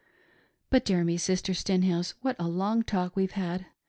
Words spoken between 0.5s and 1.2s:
But, dear me,